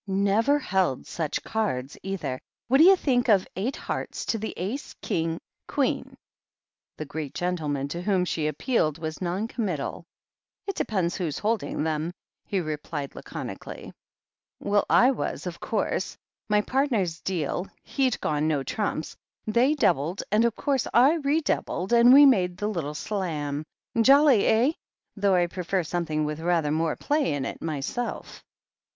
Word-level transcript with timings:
"Never 0.07 0.57
held 0.57 1.05
such 1.05 1.43
cards, 1.43 1.95
either. 2.01 2.39
What 2.69 2.79
do 2.79 2.83
you 2.85 2.95
think 2.95 3.29
of 3.29 3.47
eight 3.55 3.75
hearts 3.75 4.25
to 4.25 4.39
the 4.39 4.51
Ace, 4.57 4.95
King, 4.95 5.37
Queen?" 5.67 6.17
The 6.97 7.05
Greek 7.05 7.35
gentleman, 7.35 7.87
to 7.89 8.01
whom 8.01 8.25
she 8.25 8.47
appealed, 8.47 8.97
was 8.97 9.21
non 9.21 9.47
committal. 9.47 10.05
"It 10.65 10.75
depends 10.75 11.15
who 11.15 11.25
was 11.25 11.37
holding 11.37 11.83
them," 11.83 12.11
he 12.47 12.59
replied 12.61 13.13
lacon 13.13 13.55
ically. 13.55 13.91
"Well, 14.59 14.87
I 14.89 15.11
was, 15.11 15.45
of 15.45 15.59
course. 15.59 16.17
My 16.49 16.61
partner's 16.61 17.21
deal— 17.21 17.65
^he'd 17.65 17.67
ISO 17.67 17.67
THE 17.67 17.81
HEEL 17.91 18.05
OF 18.07 18.07
ACHILLES 18.07 18.21
gone 18.21 18.47
no 18.47 18.63
trumps; 18.63 19.15
they 19.45 19.75
doubled, 19.75 20.23
and 20.31 20.45
of 20.45 20.55
course 20.55 20.87
I 20.95 21.17
re 21.17 21.41
doubled, 21.41 21.93
and 21.93 22.11
we 22.11 22.25
made 22.25 22.57
the 22.57 22.69
little 22.69 22.95
slam. 22.95 23.63
Jolly, 24.01 24.47
eh? 24.47 24.71
though 25.15 25.35
I 25.35 25.45
prefer 25.45 25.83
something 25.83 26.25
with 26.25 26.39
rather 26.39 26.71
more 26.71 26.95
play 26.95 27.33
in 27.35 27.45
it, 27.45 27.61
my 27.61 27.81
self." 27.81 28.43